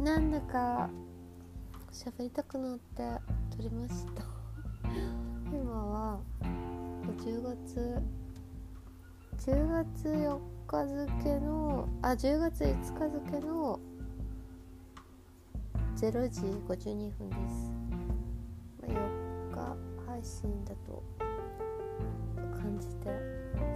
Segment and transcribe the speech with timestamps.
[0.00, 0.88] なんだか
[1.92, 3.02] 喋りたくなって
[3.54, 4.22] 撮りました。
[5.52, 6.18] 今は
[7.22, 8.00] 10月
[9.36, 13.78] 10月4日付のあ10月5日付の
[15.96, 17.70] 0時52分です、
[18.80, 18.96] ま、4
[19.50, 19.76] 日
[20.06, 21.02] 配信だと
[22.58, 23.10] 感じて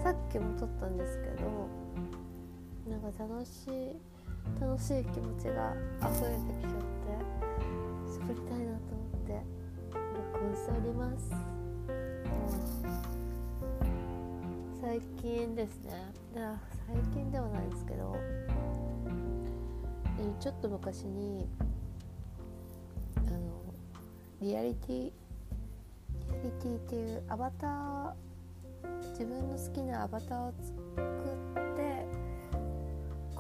[0.03, 1.69] さっきも撮ったんですけど
[2.89, 4.14] なんか楽しい
[4.61, 7.15] 楽しい気持ちが溢れてきちゃって
[8.09, 9.43] 喋りたいなと思って
[10.33, 11.31] 録音しております。
[14.81, 15.93] 最近ですね。
[16.87, 18.17] 最近ではないですけど
[20.41, 21.49] ちょっと昔に
[23.17, 23.75] あの
[24.41, 25.13] リアリティリ
[26.31, 28.13] アリティっていうアバター
[29.11, 31.54] 自分の好きなアバターを作って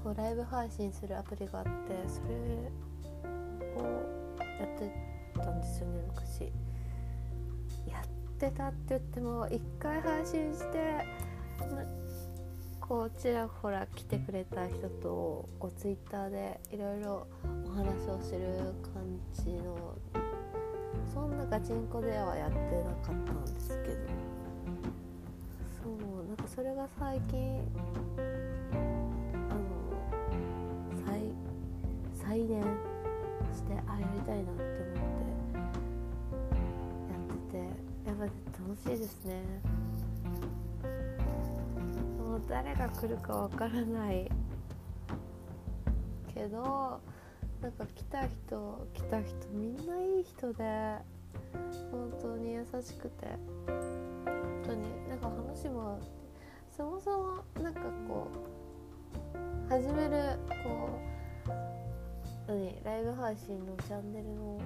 [0.04, 1.70] こうライブ配信するアプリがあって
[2.06, 2.34] それ
[3.82, 3.86] を
[4.60, 4.92] やって
[5.34, 6.42] たんですよね昔。
[7.90, 11.06] やってたって言っても1回配信して
[12.80, 17.26] こうちらほら来てくれた人とこうツイッターでいろいろ
[17.66, 19.02] お話をする感
[19.32, 19.96] じの
[21.14, 24.34] そんなガチンコではやってなかったんですけど。
[25.82, 27.60] そうなんかそれが最近
[32.34, 32.60] 再燃
[33.52, 34.90] してああやりたいなって思
[37.38, 37.62] ってやって
[38.02, 39.40] てやっぱ楽しいですね。
[42.18, 44.28] もう誰が来るかわからない
[46.34, 47.00] けど
[47.62, 50.64] なんか来た人来た人みんないい人で
[51.92, 53.28] 本当に優しくて
[53.64, 56.00] 本当になんか話も
[56.76, 57.16] そもそ
[57.56, 58.26] もなんかこ
[59.68, 61.13] う始めるこう
[62.46, 64.60] 何ライブ配信のチャンネルの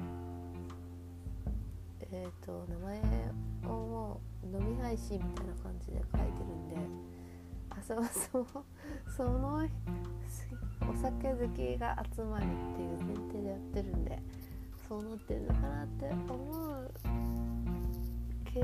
[2.01, 3.01] えっ、ー、と名前
[3.64, 6.77] をもう飲み配信みたいな感じで書いてるんで
[7.70, 8.64] あそもそも
[9.17, 9.69] その
[10.91, 14.19] お酒好きが集まりっていう前提でやってるんで
[14.89, 16.91] そうなってるのかなって思う
[18.45, 18.61] け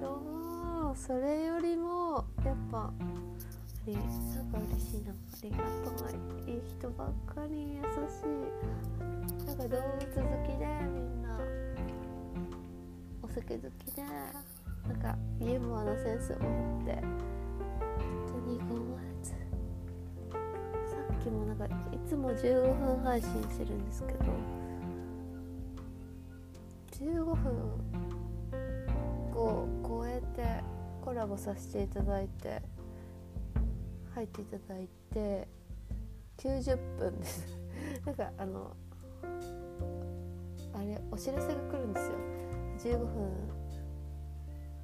[0.00, 2.92] どもそれよりもやっぱ
[3.86, 5.12] なんか嬉しいな。
[5.12, 5.56] ありが
[5.98, 6.33] とういい。
[6.78, 8.26] 人ばっかり優しい。
[9.46, 11.38] なんか動物好きでみんな。
[13.22, 14.02] お酒好きで。
[14.02, 16.94] なんかユーモアなセンスを持って。
[16.94, 17.02] 本
[18.46, 19.34] 当にごめんさ
[21.12, 21.68] っきもなんかい
[22.06, 24.18] つも15分配信してるんですけど。
[27.00, 27.34] 15分
[29.34, 30.62] を超えて
[31.04, 32.62] コラボさせていただいて
[34.14, 35.48] 入っていただいて
[36.44, 37.58] 90分です。
[38.04, 38.76] なんかあの
[40.74, 42.98] あれお知らせが来るんですよ。
[42.98, 43.30] 15分。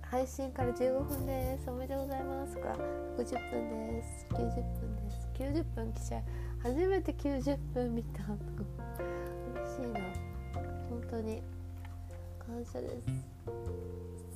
[0.00, 1.70] 配信から15分です。
[1.70, 2.68] おめでとうございますとか
[3.18, 4.26] 60分です。
[4.30, 4.38] 90
[4.80, 5.28] 分です。
[5.34, 6.22] 90分来ちゃう。
[6.62, 10.00] 初めて90分見た嬉しいな。
[10.88, 11.42] 本当に。
[12.38, 12.96] 感謝です。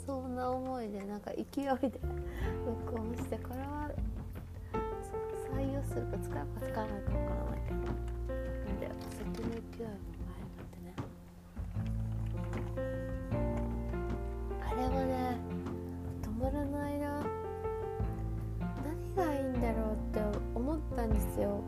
[0.07, 1.45] そんな思いでなんか勢い
[1.91, 2.01] で
[2.65, 3.91] 録音してこれは
[5.87, 9.93] するか使うか使わないかわからないけどなんでお酒の勢いも
[10.25, 10.95] 前になってね
[14.61, 15.39] あれはね
[16.23, 17.25] 止まらないな
[18.85, 20.21] 何がいいんだろうって
[20.55, 21.63] 思ったんですよ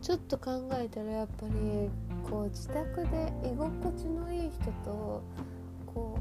[0.00, 1.90] ちょっと考えたらやっぱり
[2.28, 5.22] こう自宅で居心地のいい人と
[5.86, 6.18] こ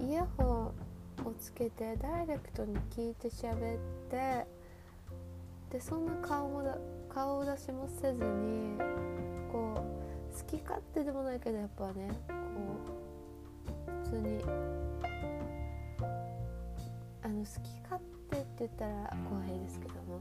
[0.00, 3.78] うイヤホンをつけてダイレクトに聞いて喋っ
[4.10, 4.46] て
[5.70, 8.78] でそんな顔もだ顔出しもせずに
[9.52, 12.34] こう好き勝手でもないけどやっぱねこ
[13.88, 14.42] う普通に
[17.22, 20.20] あの好き勝手って言ったら怖いですけども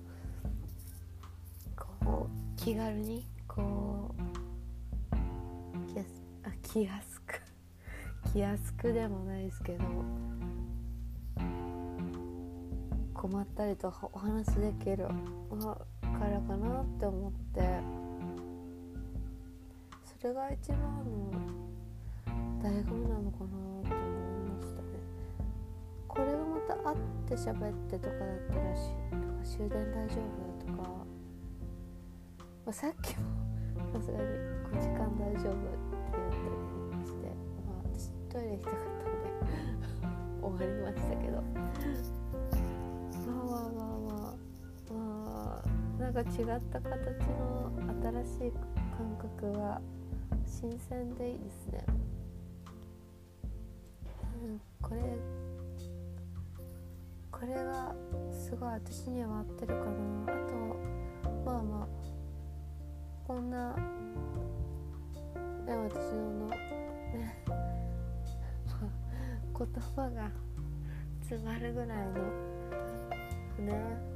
[1.75, 6.09] こう気軽にこう気やす
[6.43, 7.41] あ気安く
[8.33, 9.83] 気安くでもないですけど
[13.17, 15.11] 困ったりとお話できるか
[16.27, 18.07] らかなって思って。
[20.19, 21.31] それが一番の
[22.61, 24.87] 醍醐味なのかなと思いましたね。
[26.07, 26.97] これがまた会っ
[27.27, 28.81] て喋ってとかだったらし
[29.43, 30.15] 終電大丈
[30.65, 30.89] 夫とか、
[32.65, 33.23] まあ、さっきも
[33.93, 37.27] さすがに5時間大丈夫って言ったりして、
[37.65, 42.16] まあ、私トイレ行きたかったんで終わりましたけど。
[46.17, 47.71] なんか違った形の
[48.25, 48.51] 新しい
[48.97, 49.79] 感覚が
[50.47, 51.85] 新鮮でいいですね、
[54.43, 55.01] うん、これ
[57.29, 57.93] これが
[58.31, 60.33] すごい私には合ってるかな。
[60.33, 60.55] あと
[61.45, 61.87] まあまあ
[63.27, 63.81] こんなね
[65.67, 66.57] 私のね
[69.55, 70.31] 言葉が
[71.19, 72.13] 詰まるぐらいの
[73.67, 74.06] ね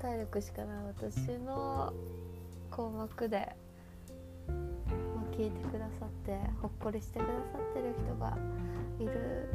[0.00, 1.92] 体力しかない私の
[2.70, 3.54] 項目で
[5.36, 8.34] 聞いてくださってほっこりしてくださってる人が
[8.98, 9.50] いる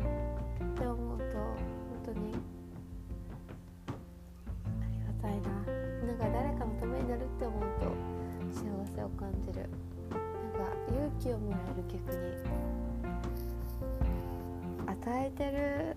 [0.74, 1.58] って思うと本
[2.06, 2.36] 当に
[4.68, 5.50] ありがたいな。
[6.06, 7.88] なんか誰かのためになるって思うと
[8.54, 8.66] 幸
[8.96, 9.68] せを感じる。
[10.12, 12.26] なんか勇気をもらえる逆に
[14.86, 15.96] 与えてる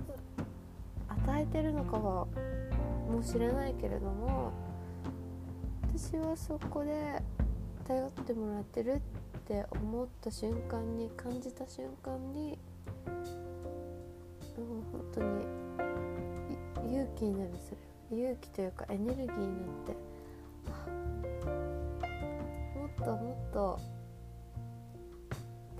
[1.08, 2.26] 与えてるのかは
[3.08, 4.52] もしれないけれども
[5.94, 7.22] 私はそこで
[7.86, 12.58] 頼ってもらってるって思った瞬間に感じた瞬間に
[14.56, 17.88] もう本当に勇気になるそれ。
[18.10, 19.92] 勇気というかエネルギーになって
[22.78, 23.78] もっともっと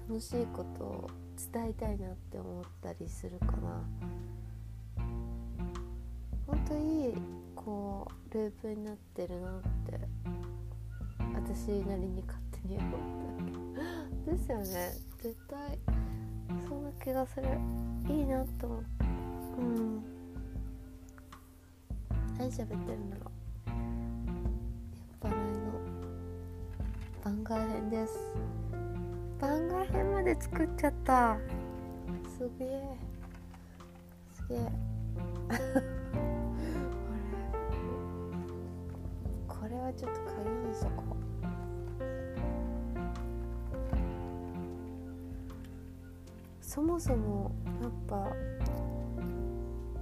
[0.09, 1.11] 楽しいことを
[1.53, 3.83] 伝えたいなって思ったりするかな。
[7.69, 10.01] こうループになってるなって
[11.35, 12.93] 私なりに勝手に思っ
[14.25, 14.33] た。
[14.33, 14.65] ですよね。
[15.19, 15.79] 絶対
[16.67, 17.47] そんな気がする。
[18.09, 18.85] いいなと思う
[19.59, 20.03] うん。
[22.39, 23.71] 何喋ってるんだろう。
[25.23, 25.73] 酔っ払いの
[27.23, 28.19] 番外編です。
[29.39, 31.37] 番外編まで作っちゃった。
[32.39, 32.97] すげえ。
[34.33, 35.89] すげえ。
[39.89, 41.25] はちょっと鍵にしとこう
[46.61, 47.51] そもそも
[47.81, 48.31] やっぱ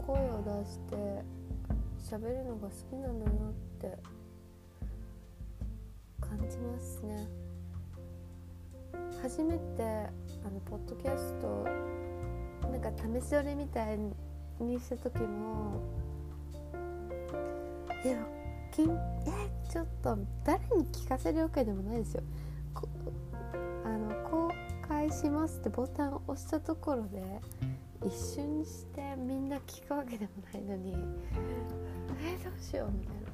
[0.05, 0.97] 声を出して
[2.17, 3.97] 喋るのが好きなんだなって
[6.21, 7.29] 感じますね。
[9.23, 11.65] 初めてあのポッドキャスト
[12.69, 12.91] なんか
[13.21, 13.99] 試し撮りみたい
[14.61, 15.81] にした時も
[18.05, 18.17] いや
[18.73, 19.16] きん
[19.77, 22.23] ちょっと誰に聞かせるわけでもないですよ。
[24.89, 27.23] 介しますってボタンを押したところで
[28.03, 30.95] 一瞬にしてみんな聞くわけでもないのに
[32.23, 33.27] えどうしようみたいな。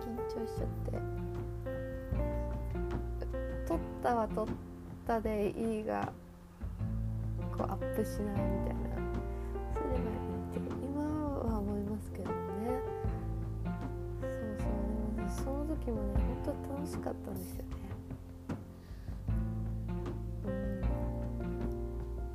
[0.00, 0.98] 緊張しちゃって。
[3.66, 4.46] 撮ったは撮っ
[5.08, 6.12] たでいいが
[7.58, 8.99] こうアップしないみたいな。
[15.90, 17.70] 時もね本当楽しかったんですよね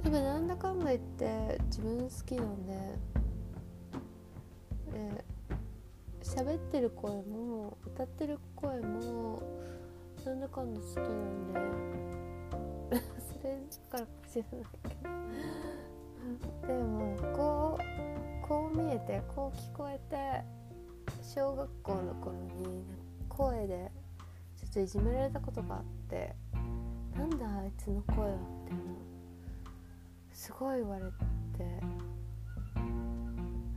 [0.04, 2.74] ぱなんだかんだ言って自分好きなんで
[4.92, 5.26] で
[6.24, 9.42] 喋ってる声も歌ってる声も
[10.26, 14.96] なんだかんだ好きなんでそれだからかもしれないけ
[16.68, 20.44] どでもこうこう見えてこう聞こえて
[21.22, 22.65] 小学校の頃に
[23.38, 23.92] 声で
[24.56, 26.34] ちょっといじめられたことがあって
[27.18, 28.84] なんだあいつの声はみたいな
[30.32, 31.12] すごい言われて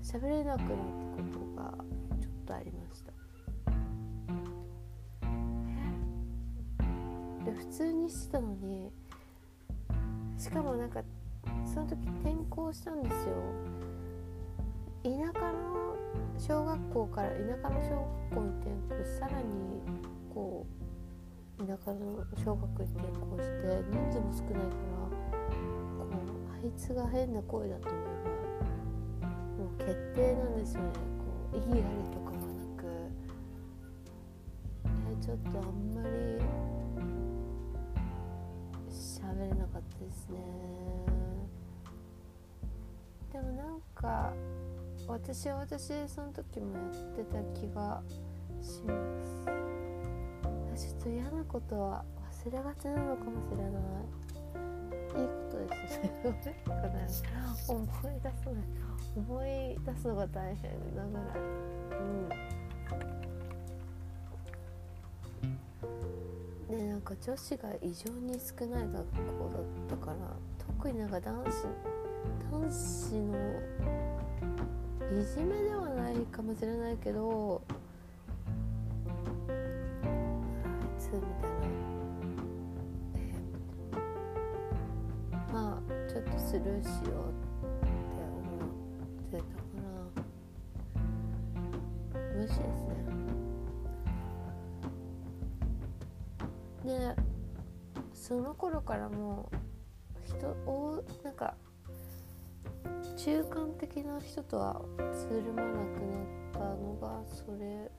[0.03, 0.69] 喋れなくなっ
[1.17, 1.75] たことが
[2.21, 3.13] ちょっとありました。
[7.45, 8.91] で普通にしてたのに
[10.37, 11.03] しかもなんか
[11.65, 13.35] その時転校したんですよ。
[15.05, 15.88] 田舎の
[16.39, 17.91] 小学校から田舎の小
[18.31, 19.45] 学校に転校しさらに
[20.33, 20.67] こ
[21.59, 24.99] う田舎の小学校に転校して人数も少ないから
[25.99, 26.15] こう
[26.55, 28.01] あいつが変な声だと思え
[29.23, 29.29] ば
[29.65, 30.89] もう決定なんですよね。
[30.93, 32.41] こう意義ありとかはな
[32.77, 32.85] く
[35.11, 35.65] えちょっとあん
[35.95, 36.09] まり
[38.89, 40.39] 喋れなかったですね。
[43.33, 44.33] でもなんか
[45.09, 48.03] 私は私でその時もやってた気が
[48.61, 48.93] しま
[50.77, 50.87] す。
[50.87, 52.05] ちょっと嫌なことは
[52.47, 53.73] 忘れがちなのかもしれない。
[55.21, 55.69] いいことで
[57.09, 57.31] すね
[57.67, 58.49] 思い出す
[59.17, 59.47] 思い
[59.85, 61.39] 出すのが大変なぐらい。
[61.99, 62.29] うん。
[66.79, 69.05] ねなんか女子が異常に少ない学
[69.39, 70.17] 校だったから
[70.59, 71.51] 特になんか男子
[72.51, 73.33] 男子の
[75.11, 77.63] いじめではないかもしれないけど
[79.49, 79.55] あい
[81.01, 81.67] つみたいな、
[83.15, 87.33] えー、まあちょっとスルーしようっ
[87.73, 88.43] て思
[89.19, 90.23] ってたから
[92.37, 92.99] 無視ですね。
[96.85, 97.17] で
[98.13, 99.57] その頃からもう
[100.23, 101.55] 人をなんか
[103.17, 104.81] 中間的な人とは
[105.13, 107.91] つるまなくなったのがそれ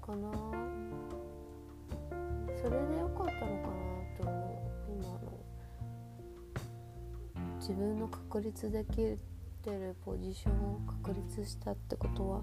[0.00, 0.30] かな。
[2.56, 4.32] それでよかったのかなって思う
[4.88, 5.18] 今の。
[7.58, 9.18] 自分の確立できて
[9.66, 12.42] るポジションを確立したってことは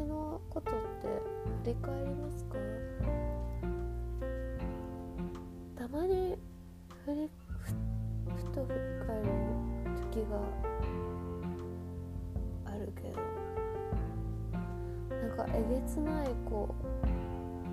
[0.00, 1.08] 昔のことって
[1.64, 2.56] 振り返りますか？
[5.76, 6.38] たまに
[7.04, 7.68] 振りふ
[8.34, 9.26] ふと振り返る
[10.12, 10.40] 時が
[12.64, 13.18] あるけど
[15.16, 16.74] なんかえげつないこ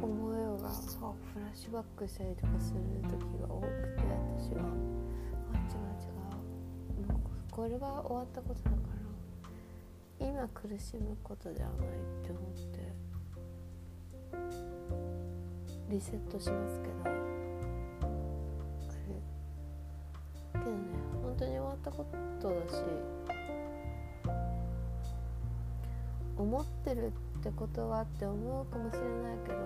[0.02, 0.72] う思いがあ
[1.34, 3.72] フラッシュバックしたりとかする時が多くて
[4.38, 4.64] 私は。
[5.54, 6.10] あ違う違
[7.06, 7.08] う。
[7.08, 7.20] もう
[7.50, 8.97] これが終わったことだから。
[10.20, 11.92] 今苦しむことではないっ
[12.24, 12.78] て思って。
[15.90, 16.94] リセットしますけど。
[17.04, 17.14] あれ。
[20.54, 20.78] けどね
[21.24, 22.06] 本当に終わったこ
[22.40, 22.84] とだし。
[26.38, 27.08] 思ってる
[27.40, 29.58] ってことはって思うかもしれないけど。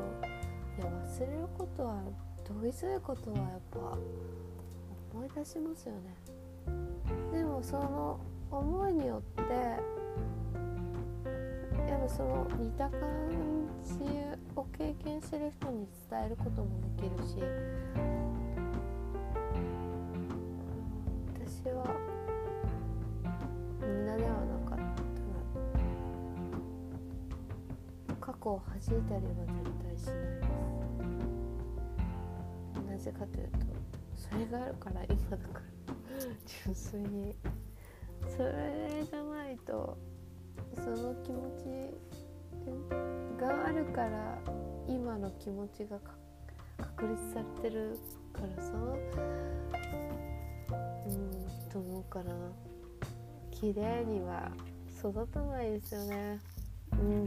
[0.77, 2.01] いや忘れることは
[2.47, 3.79] どぎついことはやっぱ
[5.13, 6.15] 思い出しますよね。
[7.33, 10.00] でもその思いによって
[11.91, 12.99] やっぱその似た感
[13.83, 13.93] じ
[14.55, 17.35] を経験してる人に伝えることもできるし
[21.35, 21.83] 私は
[23.81, 24.83] 無駄ではなかった
[28.13, 30.25] な過去を弾いたりは絶対しない。
[32.95, 33.57] ですなぜかというと
[34.15, 35.61] それがあるから今だから。
[36.63, 37.35] 純粋に。
[38.29, 39.97] それじゃないと
[40.75, 44.37] その気持ちがあるから
[44.87, 45.99] 今の気持ちが
[46.77, 47.97] 確立されてる
[48.33, 48.71] からさ。
[51.07, 51.31] うん
[51.71, 52.25] と思うから
[53.51, 54.51] 綺麗には
[54.99, 56.39] 育たないですよね。
[56.93, 57.25] うん。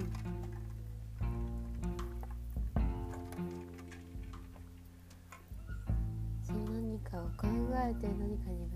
[6.42, 8.73] そう何かを考えて何かに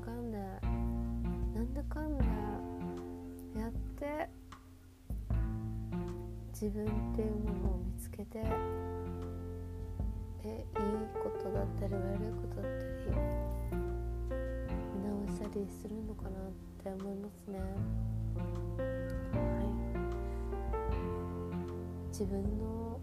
[0.00, 0.38] かってなんだかんだ
[1.54, 2.24] なんだかんだ
[3.60, 4.28] やって
[6.52, 8.44] 自分っていうものを見つけて
[10.44, 10.64] えいい
[11.22, 12.78] ことだったり悪いことだった
[13.10, 13.16] り
[14.94, 16.52] 見直したりするのかなっ
[16.82, 17.58] て思いますね。
[19.32, 19.68] はい。
[22.08, 23.00] 自分の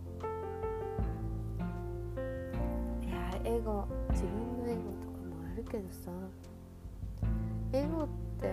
[3.03, 6.11] いやエゴ自分のエゴとかもあるけどさ
[7.74, 8.07] エゴっ
[8.39, 8.47] て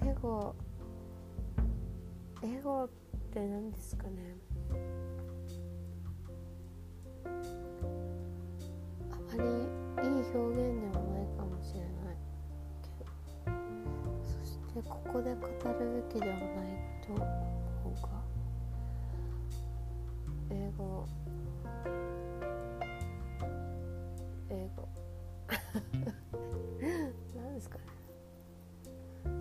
[0.00, 0.54] なエゴ
[2.42, 2.88] エゴっ
[3.32, 4.36] て何ですかね？
[9.10, 9.48] あまり
[10.08, 12.16] いい表現ではないかもしれない
[12.82, 13.10] けど。
[14.22, 15.40] そしてここで語
[15.78, 16.46] るべきではない
[17.06, 17.22] と思
[17.86, 18.08] うが
[20.50, 21.06] 英語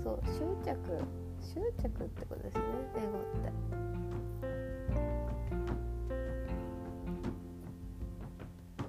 [0.09, 0.73] そう執着
[1.39, 2.63] 執着ってことですね。
[2.97, 3.51] 英語って。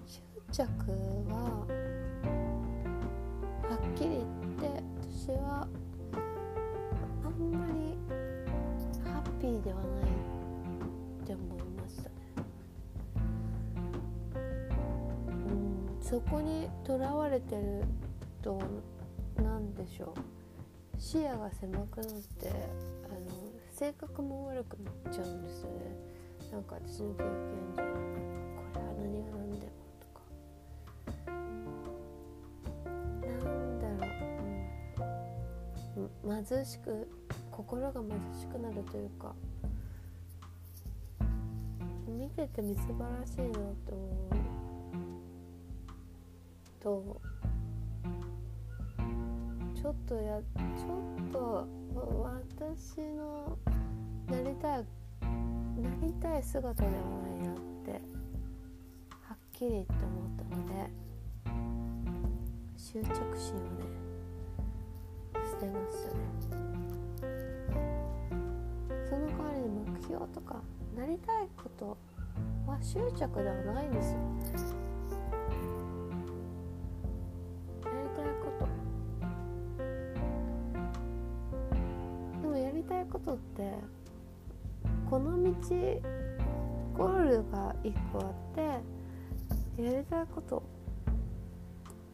[0.07, 0.65] 執着
[1.29, 1.67] は
[3.69, 4.25] はっきり言っ
[4.59, 5.69] て私は
[7.23, 7.99] あんまり
[9.05, 10.11] ハッピーではない
[11.23, 12.11] って思いましたね。
[15.27, 17.85] うんそこにとらわれてる
[18.43, 18.59] と
[19.37, 20.40] 何でしょう。
[21.01, 23.25] 視野が狭くなってあの
[23.73, 25.97] 性格も悪くなっちゃうんですよね。
[26.53, 27.31] なんか私の経験
[27.75, 27.83] 上こ
[28.75, 30.21] れは何が何でもとか。
[33.27, 34.13] なんだろ
[35.97, 37.09] う、うん、貧しく
[37.51, 39.35] 心が貧しくなるというか。
[42.07, 43.95] 見ててみすばらしいなと
[46.83, 47.21] 思う。
[47.23, 47.30] と
[49.81, 50.93] ちょっとやちょ
[51.31, 51.67] っと
[52.23, 53.57] 私の
[54.29, 54.85] なりたい
[55.81, 57.01] なりたい姿ではない
[57.49, 57.57] なっ
[57.87, 60.91] てはっきりって思ったので
[62.77, 63.09] 執着
[63.39, 63.71] 心をね
[65.51, 66.61] 捨てましたね。
[69.09, 70.63] その代わりに目標とか
[70.95, 71.97] なりたいこと
[72.67, 74.19] は執着ではないんですよ。
[83.61, 83.75] て
[85.09, 85.53] この道
[86.97, 88.35] ゴールが1個あっ
[89.77, 90.63] てやりたいこと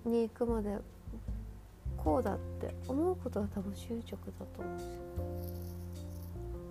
[0.05, 0.77] に行くまで
[1.97, 5.01] こうだって思うことは多分執着だと思うんですよ。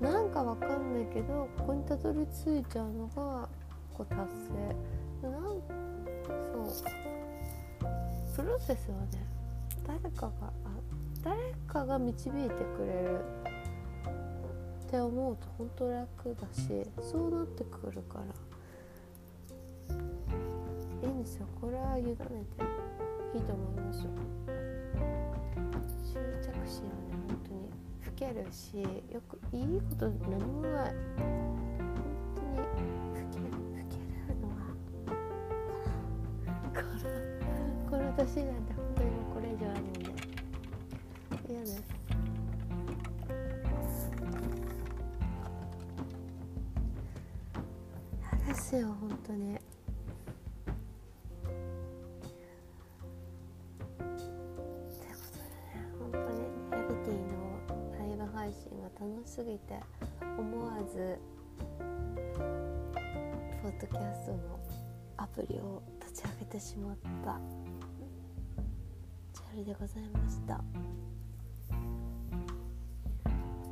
[0.01, 3.49] なんかわかんないけどここにたどり着いちゃうのが
[3.93, 4.21] こう達
[5.21, 5.29] 成。
[5.29, 5.41] なん
[6.71, 6.85] そう。
[8.35, 9.25] プロセスはね
[9.87, 10.31] 誰かが
[11.23, 13.21] 誰かが導いてくれる
[14.85, 16.69] って思うと本当楽だし
[17.01, 18.25] そうなってくるから。
[21.01, 21.47] いいんですよ。
[21.59, 22.23] これは委ねて
[23.37, 24.11] いいと思いますよ。
[26.03, 27.69] 執着心はね本当に
[28.05, 28.77] 老けるし
[29.11, 30.93] よくいいこと何もない。
[31.15, 31.25] 本
[32.35, 32.63] 当に老
[33.31, 33.97] ける老け
[34.29, 34.53] るのは
[36.73, 36.77] こ
[37.89, 38.74] のこの年なんて
[48.75, 49.57] 嫌ですよ本当に。
[49.57, 50.69] と
[54.73, 56.23] いうことでね本当に
[56.71, 57.33] リアリティの
[57.97, 59.79] ライブ配信が楽しすぎて
[60.37, 61.17] 思わず
[63.63, 64.59] ポッドキャストの
[65.17, 67.39] アプリを立ち上げてしまった。
[69.33, 70.61] チャリでございました。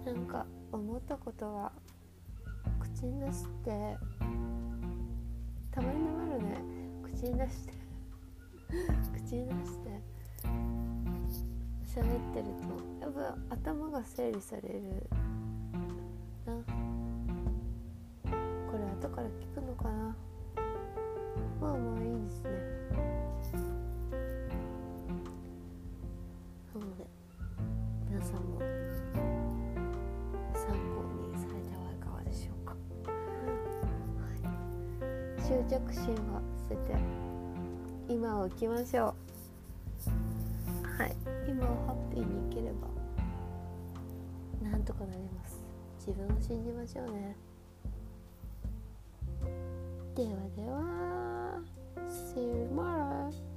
[0.05, 1.71] なんか思ったことは
[2.79, 3.97] 口に出して
[5.73, 6.61] たまにあるね
[7.03, 7.73] 口に出して
[9.25, 9.89] 口に出して
[11.99, 12.45] 喋ってる
[13.01, 15.09] とやっぱ頭が整理される。
[38.63, 39.13] きましょ
[40.07, 40.97] う。
[40.97, 41.15] はい。
[41.49, 45.61] 今ハッピーに生きればなんとかなります。
[45.99, 47.35] 自分を信じましょうね。
[50.15, 51.59] ではでは
[52.07, 53.52] See you tomorrow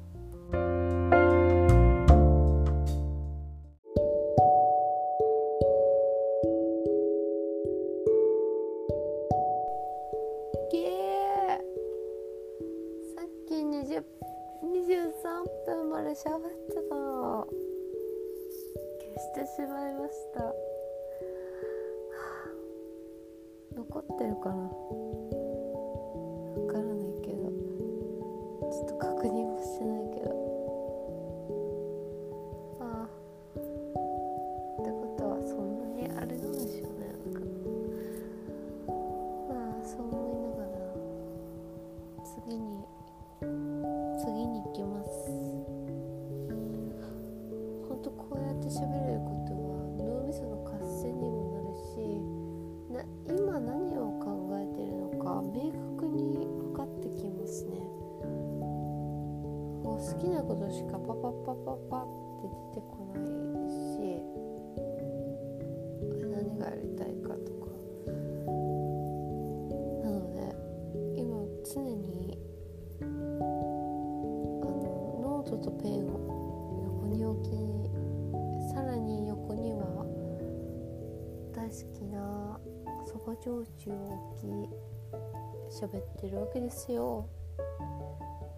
[83.90, 87.28] ば焼酎を置き喋ってるわけですよ。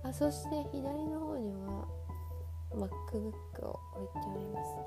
[0.03, 1.87] あそして左の方には
[2.73, 4.79] MacBook を置いておりますね。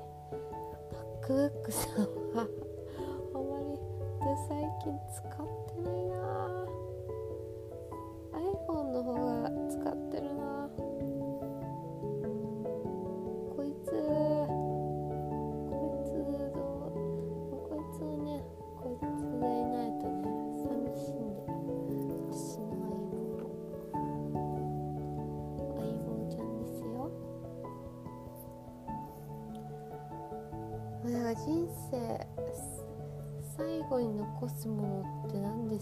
[1.22, 2.02] MacBook さん
[2.34, 2.46] は
[3.34, 3.78] あまり
[4.48, 6.12] 最近使ってないな。
[8.32, 10.42] iPhone の方が使ってるな。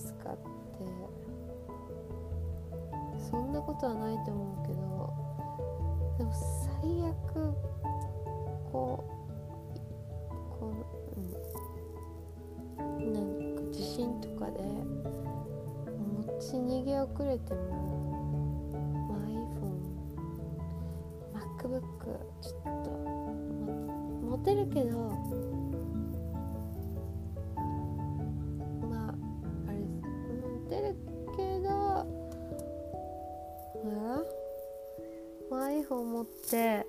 [0.00, 0.50] ですかって。
[3.30, 4.80] そんなことはないと思うけど
[6.18, 6.72] でも最
[7.06, 7.54] 悪
[8.72, 9.10] こう
[10.58, 10.72] こ
[12.78, 13.24] う、うん、なん
[13.56, 17.60] か地震とかで持ち逃げ遅れても、
[19.08, 19.78] まあ、iPhone
[21.58, 21.82] MacBook
[22.40, 22.90] ちょっと
[24.26, 25.12] 持てるけど
[36.20, 36.84] 持って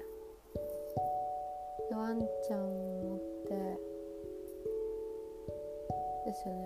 [1.89, 3.55] ワンちゃん持って
[6.25, 6.59] ですよね。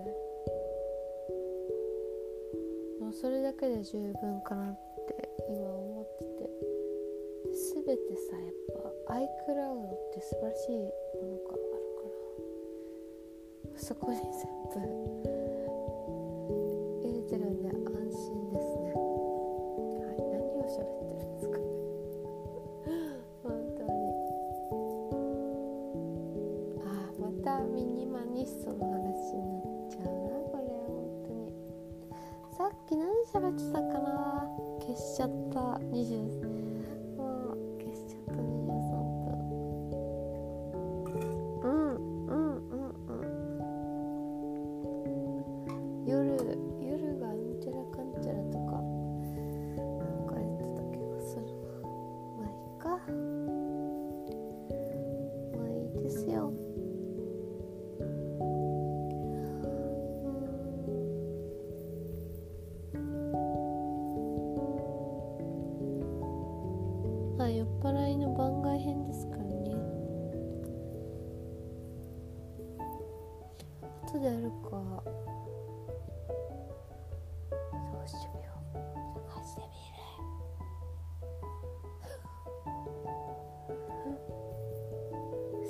[3.01, 4.75] もうそれだけで十分かなっ
[5.07, 6.49] て今思ってて。
[7.53, 7.93] 全て
[8.31, 8.53] さやっ
[9.05, 9.29] ぱ iCloud っ
[10.15, 10.81] て素晴らしいも
[11.21, 11.61] のがある
[12.01, 12.09] か
[13.75, 13.79] ら。
[13.79, 14.25] そこに全
[14.73, 14.79] 部
[17.03, 18.89] 入れてるんで安心ですね。
[20.01, 21.04] はい何を喋って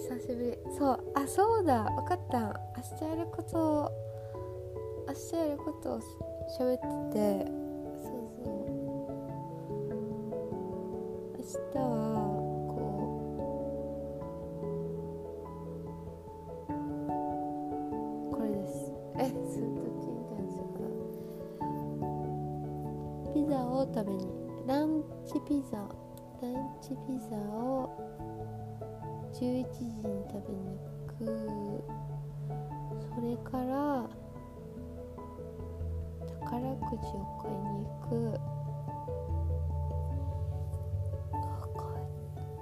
[0.08, 0.58] 久しぶり。
[0.78, 1.00] そう。
[1.16, 1.84] あそうだ。
[1.84, 2.40] 分かった。
[2.40, 3.92] 明日やることを
[5.08, 6.00] 明日やることを
[6.60, 7.65] 喋ってて。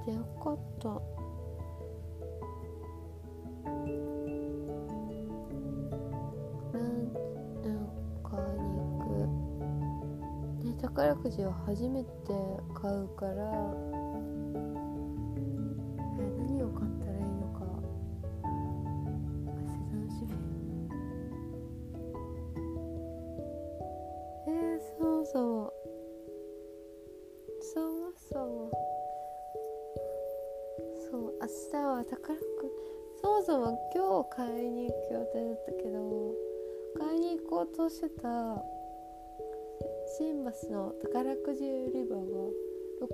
[0.06, 1.24] てよかった。
[10.94, 12.10] 宝くじを初めて
[12.76, 14.03] 買うから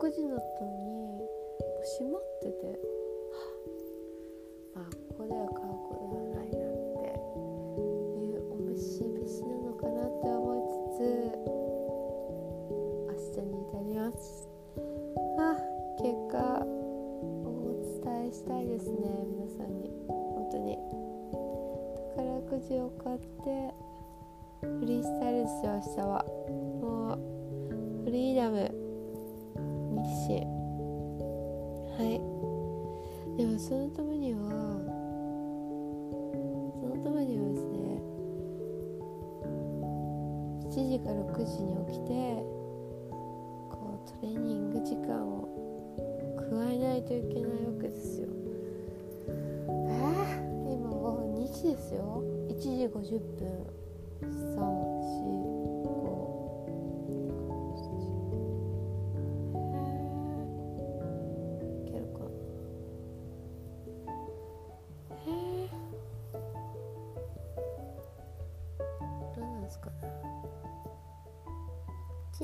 [0.10, 0.72] 9時だったの
[1.18, 1.30] に
[2.00, 2.89] 閉まってて。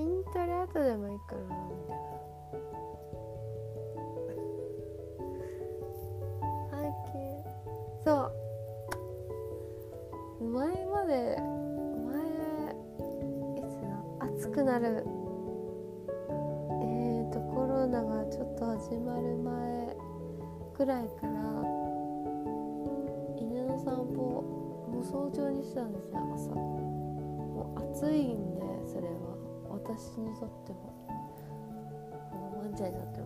[0.06, 1.16] 筋トレ後でもい。
[1.16, 2.06] いかなみたいな
[8.04, 8.12] そ
[10.40, 11.40] う前まで
[12.06, 12.22] 前
[13.58, 13.88] いつだ
[14.20, 15.04] 暑くなる。
[16.84, 19.98] えーとコロナがちょっと始まる前
[20.76, 21.30] くらいから
[23.40, 24.44] 犬の散歩
[24.92, 26.52] もう早朝にしたんですよ朝。
[26.52, 28.45] もう暑いん
[29.88, 30.78] 私にとっても
[32.58, 33.26] ワンちゃんにとっても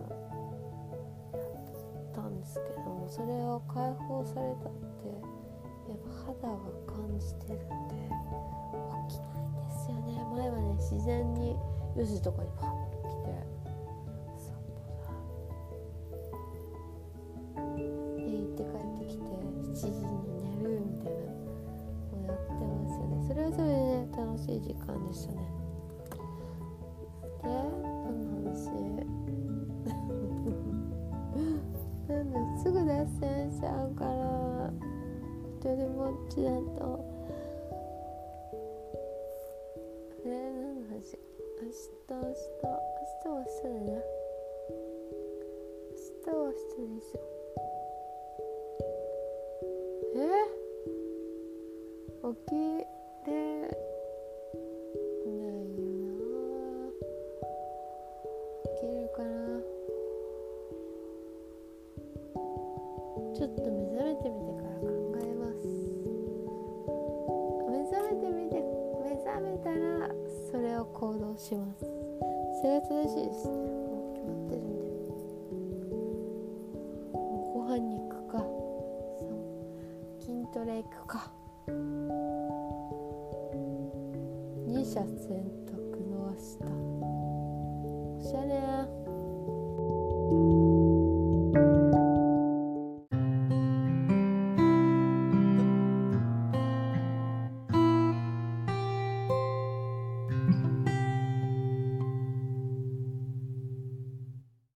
[1.32, 5.08] やったんですけどもそれを解放されたって
[5.88, 7.56] やっぱ肌が感じてる。
[7.56, 7.96] んで
[9.08, 10.20] 起きないんですよね。
[10.36, 11.56] 前はね自然に
[11.96, 13.32] 4時とかにパッと来て
[14.36, 15.08] 散歩だ。
[17.74, 20.12] で行って帰ってきて7時に
[20.44, 23.16] 寝るみたいなのをやってますよね。
[23.26, 25.69] それはそれでね楽しい時間でしたね。
[36.10, 36.82] 一人ぼっちだと。
[40.24, 41.16] えー、何の話
[41.60, 44.02] 明日明日明日は明日だね。
[45.90, 46.58] 明日は明日
[46.94, 47.18] でしょ
[50.16, 50.18] え？
[52.22, 55.30] 起きれないよ
[56.10, 56.90] な。
[58.64, 59.28] 起きれるかな。
[63.34, 64.69] ちょっと目覚めてみてから
[69.62, 70.08] たら
[70.50, 71.84] それを行動します。
[72.60, 73.48] それが正しいです。
[73.48, 73.79] ね